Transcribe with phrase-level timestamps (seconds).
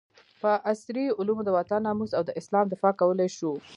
[0.41, 3.51] په عصري علومو د وطن ناموس او د اسلام دفاع کولي شو